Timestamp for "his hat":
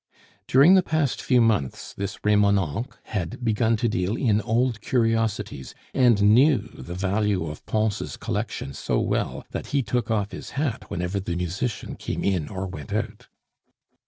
10.31-10.89